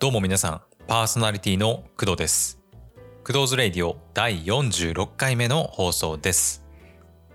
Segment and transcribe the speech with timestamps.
[0.00, 2.58] どうも皆さん、パーソナリティの工藤です。
[3.22, 6.64] 工藤ズレイディオ第46回目の放送です。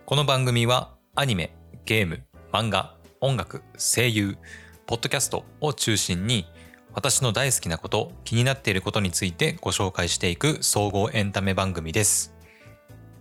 [0.07, 1.55] この番組はアニメ、
[1.86, 4.39] ゲーム、漫画、音楽、声優、
[4.88, 6.47] ポッドキャストを中心に
[6.91, 12.34] 私の大好きなこと、気になっていることについてご紹介していく総合エンタメ番組です。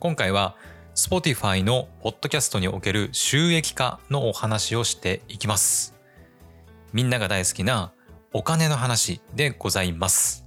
[0.01, 0.57] 今回は
[0.95, 5.95] Spotify のポッドキャストにおける収益化のお話をしていきます。
[6.95, 7.93] みんなが大好きな
[8.37, 10.45] お金の話でございます。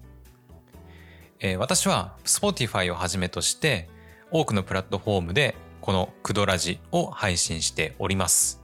[1.40, 3.88] えー私は Spotify をはじめとして
[4.30, 8.62] 多くのプラットフォームでこのクドラジを配信しております。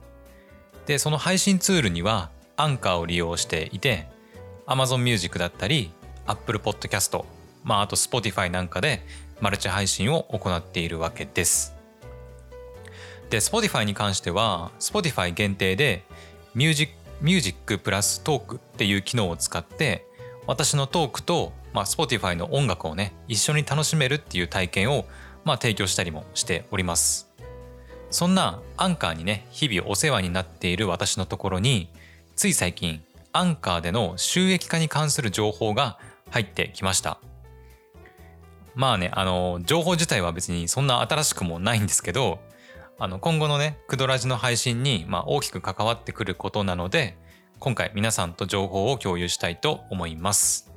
[0.84, 4.06] で、その配信ツールにはアンカーを利用していて
[4.66, 5.90] Amazon Music だったり
[6.26, 7.24] Apple Podcast、
[7.62, 9.06] まああと Spotify なんかで
[9.40, 11.74] マルチ配信を行っているわけです。
[13.30, 16.04] で、Spotify に関しては Spotify 限定で
[16.54, 20.06] ミュージックミュージックプラストークっていう機能を使って
[20.46, 25.06] 私のトークと、まあ、Spotify の音楽をね一緒に楽しめるっていう体験を、
[25.42, 27.32] まあ、提供したりもしております。
[28.10, 31.88] そんなアンカーにね日々お世話になっている私のところに
[32.36, 35.98] つい最近アンカーでの収益化に関する情報が
[36.30, 37.18] 入ってきました。
[38.74, 42.40] まあねあの情報自体は別にそんな新しくもないんですけど
[42.98, 47.16] あの今後のねクドラジの配信に、まあ、大きく関わってくることなので
[47.58, 50.70] 今回皆さんと情報を共有したいと思います。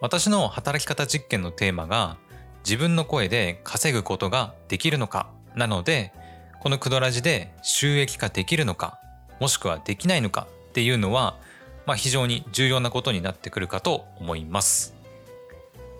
[0.00, 2.18] 私の働き方実験のテーマが
[2.64, 6.12] 自分の声で稼ぐことができるのかなので
[6.60, 8.98] このクドラジで収益化できるのか
[9.40, 11.38] もしくはできないのかっていうのは、
[11.86, 14.94] まあ、非常に重要なことになってくるかと思います。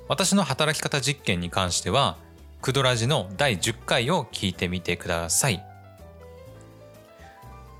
[0.09, 2.17] 私の働き方実験に関しては
[2.65, 5.63] クドラジの第10回を聞いてみてください。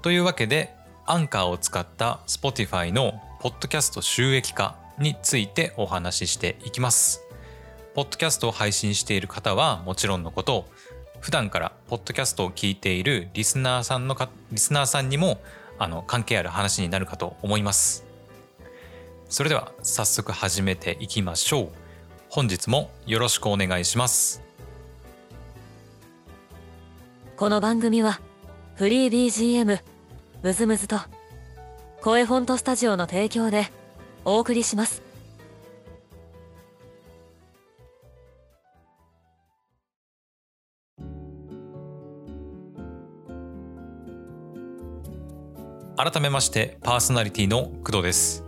[0.03, 0.75] というわけで
[1.07, 7.23] アンカーを使った Spotify のポッドキャスト収益化についてお話ししていきます。
[7.95, 10.67] ポッドキャストを配信している方はもちろんのこと
[11.21, 15.41] 普段からポッドキャストを聞いているリスナーさんのかリスナーさんにも
[15.79, 18.05] あの関係ある話になるかと思います。
[19.31, 21.69] それでは早速始めていきましょう。
[22.29, 24.45] 本日もよろしくお願いします。
[27.37, 28.21] この番組は
[28.77, 29.81] フリー BGM
[30.45, 30.99] ムズムズと
[32.01, 33.67] 声フォントスタジオの提供で
[34.25, 35.03] お送りします。
[45.97, 48.45] 改めましてパーソナリティの工藤です。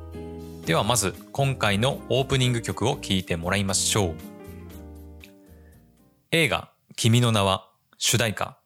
[0.64, 4.14] ではまず今回のオープニング曲を聴いてもらいましょう。
[6.30, 7.68] 映画「君の名は」
[7.98, 8.58] 主題歌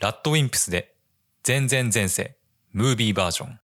[0.00, 0.96] ラッドウィンプスで
[1.44, 2.36] 全然前世
[2.72, 3.60] ムービーバージョン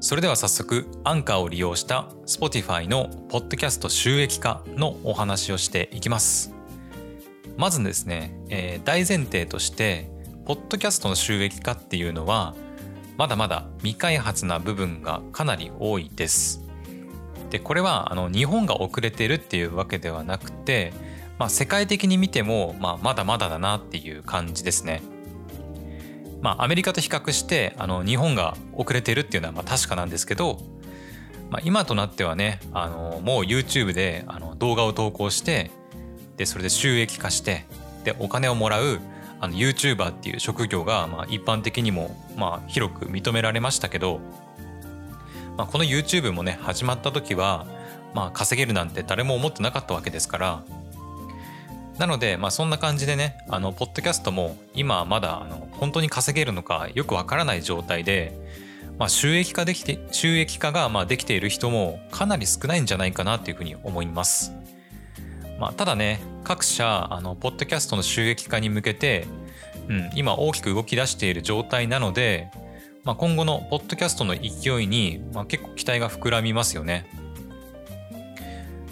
[0.00, 6.54] それでは早速アンカーを利用した Spotify のポッドキャスト収益化のお話をしていきます
[7.56, 10.08] まずですね、えー大前提として
[10.44, 12.54] ポッドキャストの収益化っていうのは
[13.16, 16.67] まだまだ未開発な部分がかなり多いです。
[17.50, 20.92] でこれはあの日本が遅れてるっていうわけではなくて、
[21.38, 25.02] まあ、世界的に見ても、まあ、まだまだだなっていう感じですね。
[26.40, 30.58] まあアメリカと比較してあの日本が遅れてるっていうのはまあ確かなんですけど、
[31.50, 35.70] まあ、今となってはねあのもう YouTube であの動画を投稿して
[36.36, 37.64] でそれで収益化して
[38.04, 39.00] でお金をもらう
[39.40, 44.20] あの YouTuber っていう職業がまあ一般的にもまあ広く認められましたけど、
[45.58, 47.66] まあ、この YouTube もね始まった時は
[48.14, 50.62] まあ稼げるなんて誰も思ってなかったわけですから
[51.98, 58.32] なのでまあそんな感じでねあのポッドキャストも今まだあの本当に稼げるのかよくわからない状態で、
[59.00, 64.52] まあ、収益化できて収益化がまあできている人もかなり少ないんじゃないかなというふうに思います。
[65.58, 69.26] まあ、ただね各社あのポッドキャストの収益化に向けて、
[69.88, 72.48] うん、今大きく動き出している状態なので、
[73.04, 77.10] まあ、今後のポッドキャストの勢いに、まあ、結構期待が膨らみますよね。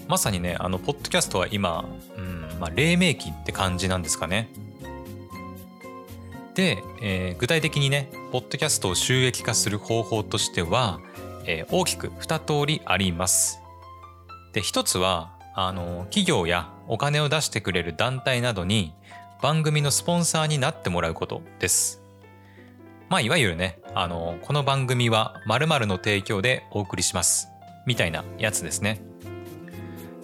[0.08, 1.84] まさにねあのポッドキャストは今、
[2.16, 4.48] うんまあ、黎明期って感じなんですかね。
[6.54, 11.00] で、えー具体的にねポッドキャストを収益化する方法としては、
[11.44, 13.60] えー大きく2通りあります。
[14.52, 18.94] で一つはあの企業やお金を出してくれる団体などに
[19.42, 22.05] 番組のスポンサーになってもらうことです。
[23.08, 27.48] まあいわゆるねあのこの番組は〇〇の提供でお送りします
[27.86, 29.00] みたいなやつですね。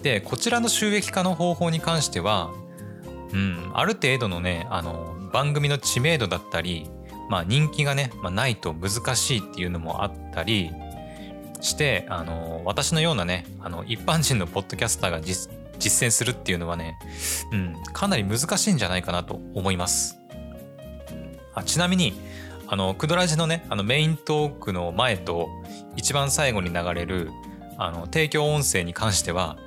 [0.03, 2.51] でこちらの収益化の方法に関しては、
[3.33, 6.91] うん、ある程度のねあの番組の知名度だったり、
[7.31, 10.73] まあ、人気がね、まあ、ないと難しいっていうのもあったり
[11.61, 15.49] してあの私のようなねあの一般人のポッドキャスターが実
[15.79, 16.99] 践するっていうのはね、
[17.53, 20.19] うん、かなり難しいんじゃないかなと思います。
[21.55, 22.15] あちなみに
[22.73, 25.51] あのクドラジのねあのメイントークの前と
[25.95, 27.31] 一番最後に流れる
[27.77, 29.59] あの提供音声に関しては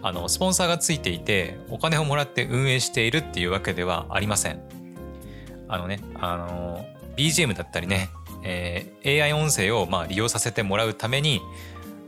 [0.00, 4.60] あのスポンサーがついていてお金をもらって運営しているっていうわけではありません。
[5.66, 6.86] あのねあの
[7.16, 8.10] BGM だったりね、
[8.44, 11.40] えー、AI 音声をまあ利用させてもらうために、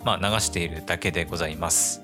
[0.05, 2.01] まあ、流しているだけでございます。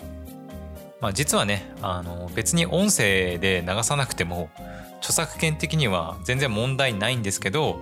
[1.00, 4.50] まあ、実はねあの別に音声で流さなくても
[4.98, 7.78] 著作権的には全然問題ないんですけど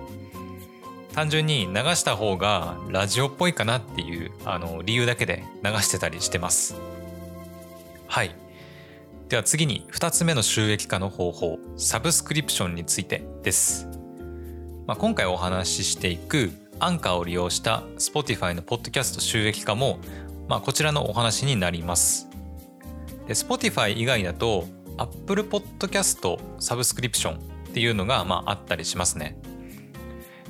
[1.19, 6.79] 単純に流した方がラジオっぽいかなっていうあの理由だけで流してたりしてます。
[8.07, 8.33] はい。
[9.27, 13.85] では次に2つ目の収益化の方法、サブスクリプションについてです。
[14.87, 19.99] まあ、今回お話ししていくアンカーを利用した Spotify のポッドキャスト収益化も、
[20.47, 22.29] まあ、こちらのお話になります。
[23.27, 27.39] で Spotify 以外だと Apple Podcast サブスクリプションっ
[27.73, 29.37] ていうのがまああったりしますね。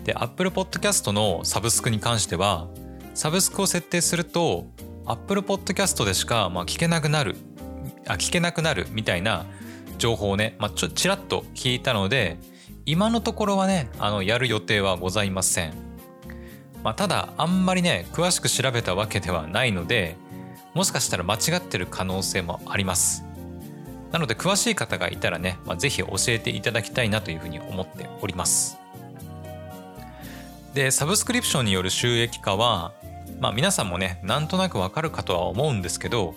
[0.09, 2.67] で Apple Podcast のサブスクに関しては
[3.13, 4.65] サブスクを設定すると
[5.06, 7.35] Apple Podcast でしかまあ聞けなくなる
[8.07, 9.45] あ聞けなくなるみたいな
[10.00, 12.39] 情報をね、まあ、ちょちらっと聞いたので
[12.88, 15.73] 今のところはねあのやる予定はございません、
[16.83, 20.15] まあ、ただあんまりね詳しく調べたわけではないので
[20.73, 23.23] もしかしたら間違ってる可能性もあります。
[24.12, 28.79] なので詳しい方がいたらね、まあ、ぜひ教えていただきたいなというふうに思っております。
[30.79, 32.93] でサブスクリプションによる収益化は
[33.41, 36.35] まあ皆さんもねなんとなくわかるかとは思うんですけど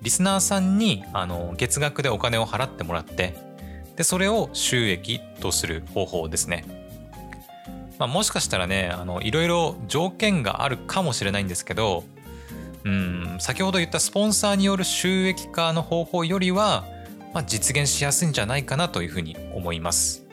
[0.00, 3.34] リスナーさんにあの月額でお金を払ってもらって
[3.96, 6.64] でそれを収益とする方法ですね。
[7.98, 12.04] まあ、もしかしたらねあのいろいろ条件があるかもしれないんですけど
[12.84, 16.84] うん先ほど言ったスポンサーによる収益化の方法よりは、
[17.32, 20.23] まあ、実現しやすいんじゃないかなというふうに思います。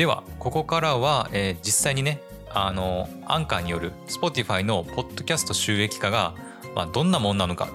[0.00, 6.34] ではここからは、えー、実際にねあのアンカーによる Spotify のポッドキャスト収益化が、
[6.74, 7.68] まあ、どんなもんなのか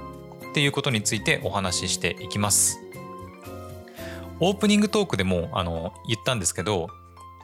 [0.50, 2.80] っていうことについてお話ししていきます。
[4.39, 6.88] オープニングトークでもあの言ったんですけど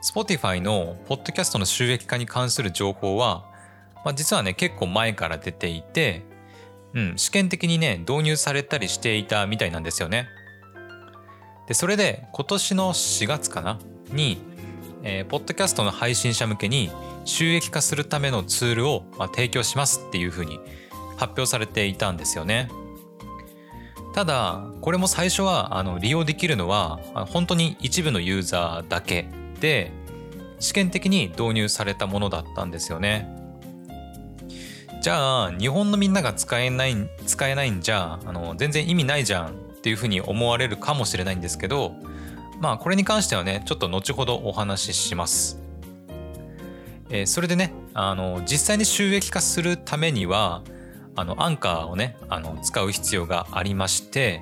[0.03, 3.45] Spotify のポッドキャストの収益化に関する情報は、
[4.03, 6.23] まあ、実はね結構前から出ていて、
[6.95, 10.27] うん、試験的にね導入されたりしていたみたいなんですよね。
[11.67, 13.77] でそれで今年の4月かな
[14.13, 14.41] に、
[15.03, 16.91] えー、ポッドキャストの配信者向けに
[17.25, 20.59] 収益化するためのツールを、まあ、提供しますっていうふうに
[21.17, 22.69] 発表されていたんですよね。
[24.13, 26.99] ただこれも最初はあの利用できるのは
[27.29, 29.27] 本当に一部のユーザーだけ
[29.61, 29.91] で
[30.59, 33.37] 試験的に導入されたものだったんですよね。
[35.01, 36.95] じゃあ日本のみんなが使えない
[37.25, 39.51] 使えないんじゃあの全然意味ないじゃんっ
[39.81, 41.95] ていうふうに思われるかもしれないんですけど
[42.61, 45.59] まあこれに関してはねちょっと後ほどお話しします。
[47.09, 50.61] えー、それでねあの実際に収益化するためには
[51.15, 54.41] あのアンカーをねあの使う必要がありまして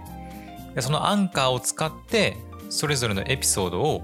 [0.79, 2.37] そのアンカーを使って
[2.69, 4.03] それぞれのエピソードを、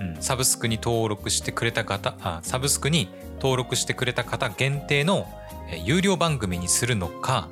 [0.00, 5.26] うん、サブスクに登録してくれた方あサブスクに登録してくれた方限定の
[5.84, 7.48] 有料番組にするのか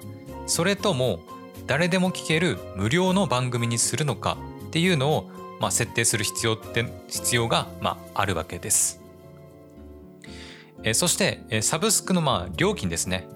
[0.47, 1.21] それとも
[1.67, 4.37] 誰でも聞ける無料の番組にするのか
[4.67, 5.31] っていうのを、
[5.65, 9.01] まあ、設定する必要って必要が、まあ、あるわけです。
[10.83, 13.27] えそして、えサブスクのまあ料金ですね。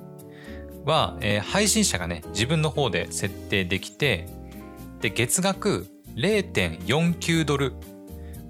[0.84, 4.28] は、え、配信者がね自分の方で設定できて
[5.00, 7.72] で月額0.49ドル、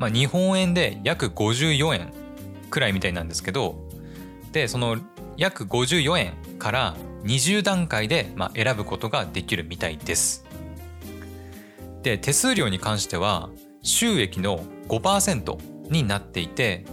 [0.00, 2.12] まあ、日本円で約54円
[2.70, 3.88] くらいみたいなんですけど
[4.50, 4.96] でその
[5.36, 10.44] 約54円から20段階で、まあ、選ぶことができるみたいです。
[12.02, 13.50] で手数料に関しては
[13.88, 16.84] 収益の5%になっていて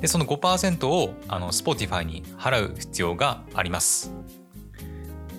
[0.00, 4.12] でその5%をあの Spotify に払う必要があります。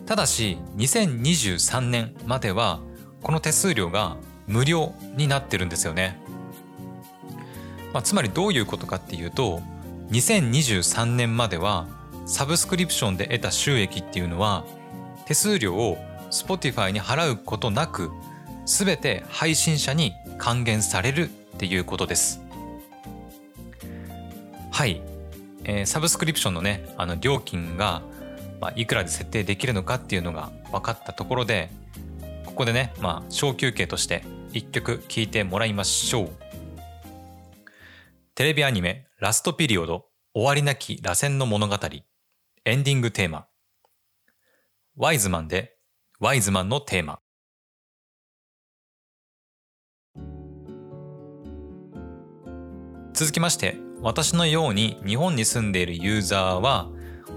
[0.05, 2.79] ただし2023年までは
[3.21, 6.19] この手数料が無料になってるんですよね。
[7.93, 9.61] まあ、つまりどういうことかっていうと
[10.11, 11.87] 2023年までは
[12.25, 14.65] サブスクリプションで得た収益っていうのは
[15.25, 15.97] 手数料を
[16.31, 18.11] Spotify に払うことなく
[18.65, 22.41] 全て配信者に還元されるっていうことです。
[24.71, 25.01] はい、
[25.63, 28.01] えー、サブスクリプションのねあの料金が
[28.59, 31.69] まあ、いくらで設定できるのかっていうのが分かったところで
[32.45, 36.29] ここでね、まあ、小休憩として一曲聴いてもらいましょう。
[38.33, 41.75] テレビアニメラストピリオド終わりなき螺旋の物語。
[42.65, 43.47] エンディングテーマ。
[44.95, 45.75] ワイズマンで
[46.19, 47.19] ワイズマンのテーマ。
[53.17, 56.87] 続きまして私のように日本に住んでいるユーザーは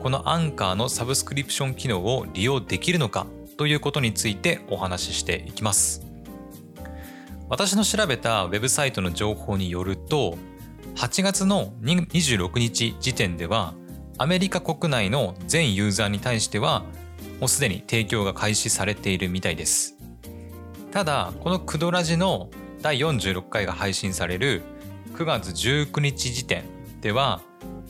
[0.03, 6.05] このアンカーのサブスクリプション機能を利用できるのかということについてお話ししていきます。
[7.49, 10.37] 私の調べたウェブサイトの情報によると
[10.97, 13.73] 8月の26日時点では
[14.19, 16.81] アメリカ国内の全ユーザーに対しては
[17.41, 19.97] もうすでに提供が開始されているみたいです。
[20.91, 22.51] ただこのクドラジの
[22.83, 24.63] 第46回が配信される
[25.15, 26.65] 9月19日時点
[27.01, 27.41] では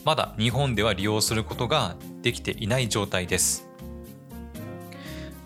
[0.03, 3.67] まだ日本では利用することができていない状態です、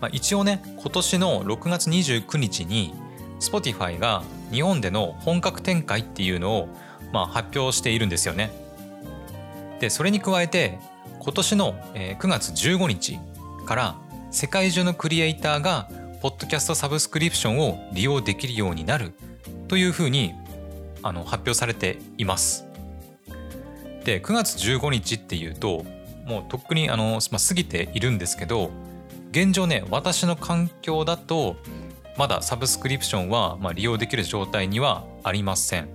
[0.00, 2.94] まあ、一応ね今年の6月29日に
[3.40, 6.68] Spotify が日本での本格展開っていうのを
[7.12, 8.50] まあ発表しているんですよね。
[9.80, 10.78] でそれに加えて
[11.20, 13.18] 今年の9月15日
[13.66, 13.96] から
[14.30, 15.88] 世界中のクリエイターが
[16.22, 19.12] ポッドキャストサブスクリプションを利用できるようになる
[19.68, 20.34] というふうに
[21.06, 22.66] あの発表されています。
[24.04, 25.84] で9月15日っていうと
[26.26, 28.70] もうとっくにあの、まあ、過ぎているんですけど
[29.32, 31.56] 現状ね私の環境だと
[32.16, 35.88] まだサブスクリプションは、まあ、利用できる状態にはありません。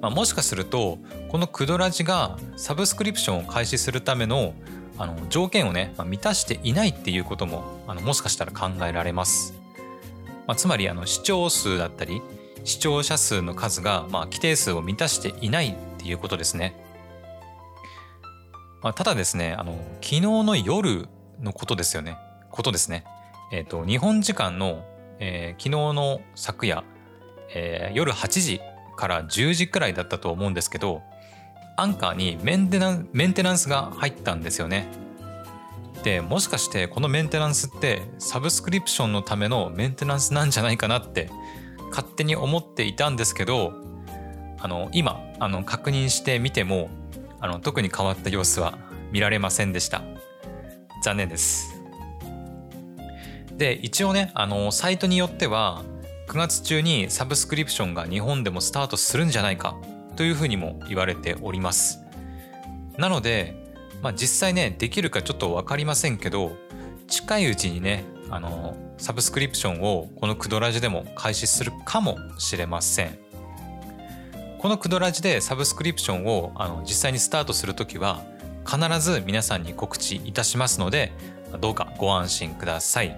[0.00, 0.98] まあ、もしかすると
[1.30, 4.54] このクドラジがサブスクリプションを開始するための
[4.98, 9.54] あの条件をね、まあ、満たしていないっていうこともあのもしかしたら考えられます。
[10.46, 12.22] まあ、つまりあの視聴数だったり
[12.66, 16.74] 視聴者数の数が、まあ、規定数を満たしていないっていうことですね。
[18.82, 21.08] まあ、ただですね、あの、昨日の夜
[21.40, 22.18] のことですよね。
[22.50, 23.04] ことですね。
[23.52, 24.84] えっ、ー、と、日本時間の、
[25.20, 26.82] えー、昨日の昨夜、
[27.54, 28.60] えー、夜8時
[28.96, 31.02] から10時くらいだったと思うんですけど、
[31.76, 34.88] アンカーにメンテナメンテナンスが入ったんですよね。
[36.02, 41.30] でもしかしてこのメンテナンスってサブスクリプションのためのメンテナンスなんじゃないかなって
[41.90, 43.72] 勝手に思っていたんですけど
[44.58, 46.88] あの今あの確認してみても
[47.40, 48.78] あの特に変わった様子は
[49.12, 50.02] 見られませんでした。
[51.02, 51.80] 残念です。
[53.56, 55.82] で一応ねあのサイトによっては
[56.28, 59.76] 9月中にサブスクリプションが日本でもスタートするんじゃないか
[60.16, 62.00] というふうにも言われております。
[62.98, 63.54] なので、
[64.02, 66.56] まあ、実際ねできるかちょっと分かりませんけど
[67.06, 73.18] 近いうちにねあのサブスクリプションをこのクドラジでも開始するかもしれません。
[74.58, 78.22] このクドラジでサブスクリプションをあの実際にスタートするときは
[78.68, 81.12] 必ず皆さんに告知いたしますので
[81.60, 83.16] どうかご安心ください。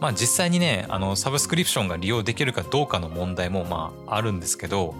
[0.00, 4.94] まあ実際にねあのサブスクリプションが利用できるかどうかの問題もまああるんですけど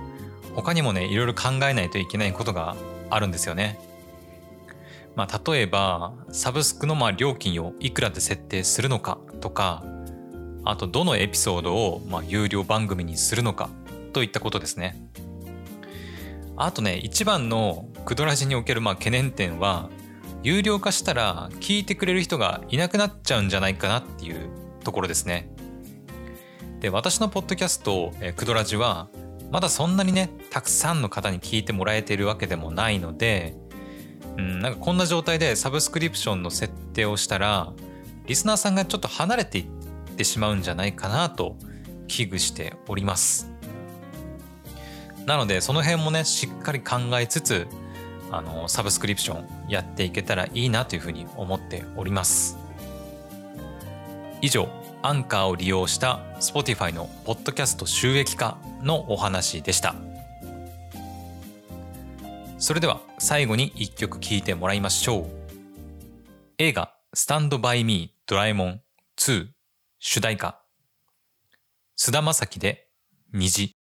[0.54, 2.74] 他にもねいろいろ考えないといけないことが
[3.10, 3.78] あるんですよね。
[5.16, 9.84] まあ、例えばサブスクのまあ料金をいくらで設定するのかとか
[10.64, 13.70] あとどのエピソードをまあ有料番組にするのか
[14.12, 14.96] といったことですね。
[16.56, 19.90] あとね一番のクドラジにおけるまあ懸念点は
[20.42, 24.50] 有料化したら聞いてくれる人がいなくなっちゃうんじゃないかなっていう
[24.84, 25.50] ところですね。
[26.80, 29.08] で私のポッドキャスト「クドラジ」は
[29.50, 33.56] まだそんなにねたくさんの方に聞いてもらえているわけでもないので
[34.38, 37.72] うん、なんかこんな状態でサブスクリプションの設定をしたら
[38.26, 39.64] リスナーさんがちょっと離れていっ
[40.16, 41.56] てしまうんじゃないかなと
[42.06, 43.50] 危惧しております
[45.26, 47.66] なのでその辺もねしっかり考えつつ
[48.30, 52.56] あのサブスクリプションやっていけたらいいなというふうに思っております
[54.40, 54.68] 以上
[55.02, 60.07] アンカーを利用した Spotify のポッドキャスト収益化のお話でした。
[62.58, 65.26] それでは最後に一曲聴いてもらいましょう。
[66.58, 68.82] 映画スタンドバイミードラえもん
[69.16, 69.46] 2
[70.00, 70.60] 主題歌
[71.94, 72.88] 菅田将暉で
[73.32, 73.76] 虹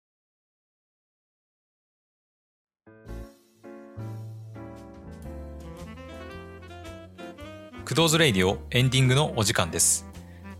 [7.84, 10.06] クドーズレイディオエンディングのお時間です。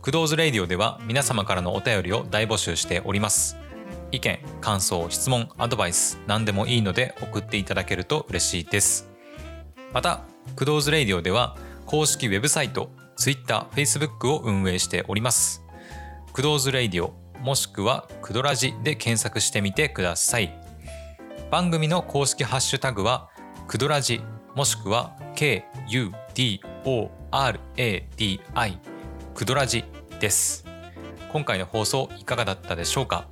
[0.00, 3.56] クドーズレイディオでは皆様からのお便りを大募集しております。
[4.10, 9.10] 意見感想質問アドバイス何でもいいので送っていただけると嬉しいです。
[9.92, 10.22] また
[10.56, 15.64] クドーズレイディオでは公式ウェブサイト Twitter、Facebook を運営しております。
[16.32, 20.54] クドーズレイディオもしくはクドラジで検索してみてください。
[21.50, 23.30] 番組の公式ハッシュタグは
[23.66, 24.20] クドラジ
[24.54, 26.18] もしくは KUDORADI
[29.34, 29.84] クドラジ
[30.20, 30.64] です。
[31.32, 33.28] 今回の放送いかがだったでしょうか？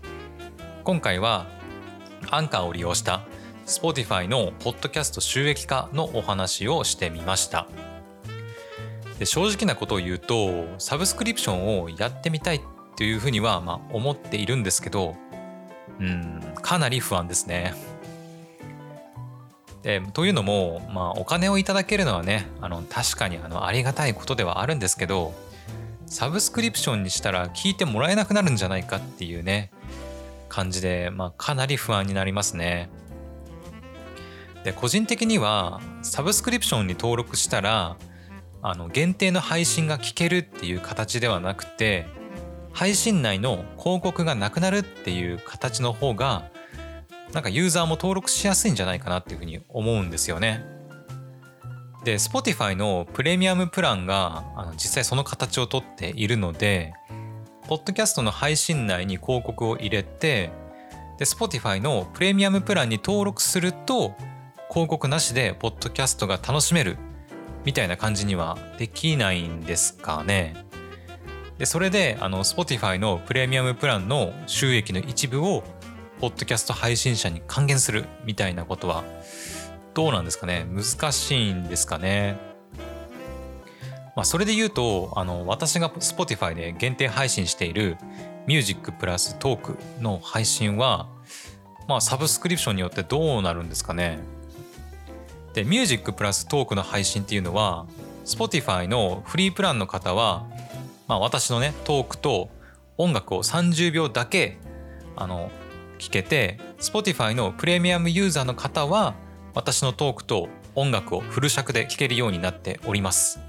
[0.87, 1.47] 今回は
[2.31, 3.27] アンカーを利用した
[3.67, 7.67] Spotify のポッドキャスト収益化のお話をしてみました。
[9.19, 12.61] で正直なことを言うとサブスクリプションをやってみたい
[12.97, 15.17] というふうにはまあ思っているんですけど
[15.99, 17.75] うんかなり不安ですね。
[19.83, 25.35] でというのも、まあ、お金をいただけるのはねあの確かにあのありがたいことではあるんですけど
[26.07, 29.73] サブスクリプションにしたら聞いてもらえなくなるんじゃないかっていうね
[30.57, 32.89] 感じで、まあ、かなり不安になりますね。
[34.65, 37.99] で個人的にはサブスクリプションに登録したら
[38.63, 42.07] あの限定の配信が聞けるっていう形ではなくて
[42.73, 46.51] 配信内の広告がなくなるっていう形の方が
[47.35, 50.65] なんかユーザーも登録しやすいんじゃないかなっていうふうに思うんですよね。
[52.05, 56.95] で Spotify のプレミアムプランがあの実際その形をとっているので
[57.69, 60.51] ポッドキャストの配信内に広告を入れて
[61.19, 64.15] で Spotify のプレミアムプランに登録すると
[64.71, 66.97] 広告なしでポッドキャストが楽しめる
[67.65, 70.55] みたいな感じにはできないんですかね。
[71.59, 75.65] でそれであの Spotify のプレミアムプランの収益の一部を
[76.21, 79.03] ポッドキャスト配信者に還元するみたいなことは
[79.95, 80.67] どうなんですかね？
[80.71, 82.56] 難しいんですかね？
[84.17, 87.99] まあ、それで言うとあの私が Spotify で限定配信している
[88.47, 91.07] ミュージックプラストークの配信は、
[91.87, 94.19] まあ、サブスクリプションによってどうなるんですかね。
[95.53, 97.87] でミュージックプラストークの配信っていうのは
[98.25, 100.47] Spotify のフリープランの方は、
[101.09, 102.49] まあ、私のねトークと
[102.97, 104.57] 音楽を30秒だけ
[105.15, 105.51] あの
[105.99, 109.15] 聞けて Spotify のプレミアムユーザーの方は
[109.55, 113.41] 私のトークと音楽をフル尺で聴けるようになっております。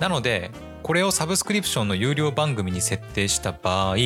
[0.00, 0.50] なので
[0.82, 3.96] これをサブスクリプションの有料番組に設定した場合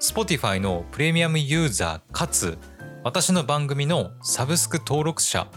[0.00, 2.56] Spotify のプレミアムユーザーかつ
[3.02, 5.48] 私の番組のサブスク登録者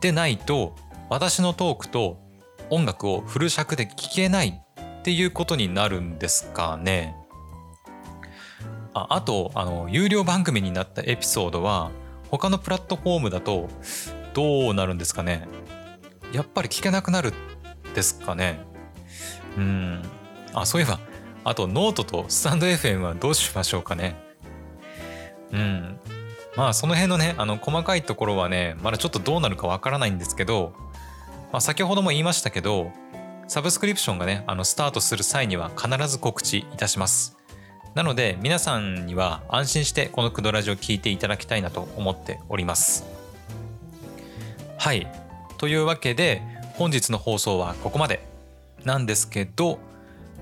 [0.00, 0.74] でないと
[1.10, 2.18] 私のトークと
[2.70, 7.14] 音楽をフル尺で聴けないっていうことになるんですかね。
[8.92, 11.90] ああとあの有料番組になったエピソードは
[12.30, 13.68] 他のプラットフォームだと
[14.32, 15.46] どうなるんですかね。
[16.32, 17.34] やっぱり聞けなくなる
[17.94, 18.65] ですかね。
[19.56, 20.02] うん。
[20.54, 20.98] あそういえば
[21.44, 24.16] あとノートとスタンド FM はどうしましょうかね。
[25.52, 25.98] うん。
[26.56, 30.72] まあその辺のねあの細かいところはねまだちょっとどうなるかわからないんですけど、
[31.52, 32.90] まあ、先ほども言いましたけど
[33.46, 37.36] サブスクリプションがねあのスタートする際には必ず告知いたします。
[37.94, 43.04] なので皆さんには安心してこのクドラジを聞いていただきたいなと思っております。
[44.76, 45.10] はい。
[45.56, 46.42] というわけで
[46.74, 48.35] 本日の放送はここまで。
[48.86, 49.80] なんですけど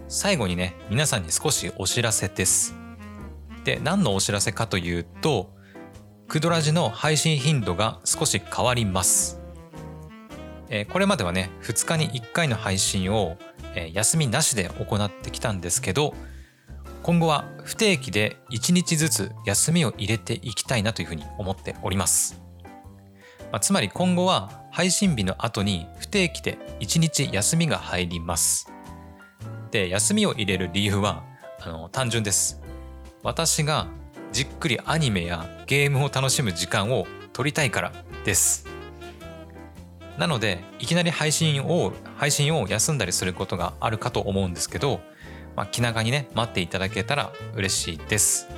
[0.06, 2.74] 最後にね皆さんに少しお知らせです。
[3.64, 5.50] で何のお知らせかというと
[6.28, 9.40] クドラジの配信頻度が少し変わります。
[10.68, 13.36] えこれまではね2日に1回の配信を、
[13.74, 16.14] え休みなしで行ってきたんですけど
[17.02, 22.40] 今後は不定期で1日ずつ休みを入れていきたいなというふうに思っております、
[23.50, 28.72] まあ、つまり今後は配信日の後に不定期で1日休みが入ります。
[29.70, 31.22] で休みを入れる理由は
[31.60, 32.60] あの単純です。
[33.22, 33.86] 私が
[34.32, 37.92] じっくりアニメやゲームを楽しむ時間を取りたいから
[38.24, 38.66] です。
[40.18, 44.98] なのでいきなり配信を配信を休んだりすることがあるかと思うんですけど、
[45.54, 48.48] まあ、気長にね待っていただけたら嬉しいです。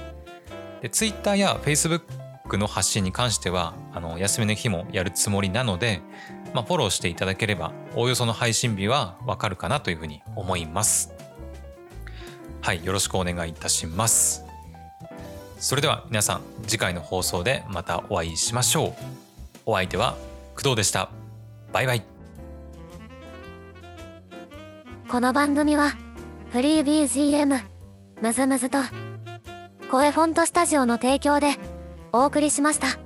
[0.80, 2.04] で Twitter や Facebook
[2.58, 6.00] の発信に関してはあの休みの日もやるつもりなので、
[6.54, 11.12] まあ、フォローしていただければおおよその配信日はわかるかなというふうに思います。
[12.62, 14.44] はいよろしくお願いいたします。
[15.58, 18.92] それでは皆さん次回の放送でまたお会いしましょう。
[19.66, 20.16] お相手は
[20.54, 21.10] 工藤でした。
[21.72, 22.02] バイバイ。
[25.08, 25.92] この番組は
[26.50, 27.60] フリー BGM
[28.20, 28.78] むずむずと
[29.90, 31.56] 声フォントスタジオの提供で
[32.16, 33.05] お送りしました。